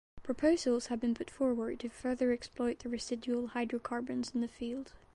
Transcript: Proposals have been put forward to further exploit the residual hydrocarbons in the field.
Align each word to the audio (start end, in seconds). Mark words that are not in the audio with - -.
Proposals 0.23 0.87
have 0.87 0.99
been 0.99 1.13
put 1.13 1.29
forward 1.29 1.79
to 1.81 1.89
further 1.89 2.31
exploit 2.31 2.79
the 2.79 2.89
residual 2.89 3.49
hydrocarbons 3.49 4.33
in 4.33 4.41
the 4.41 4.47
field. 4.47 4.93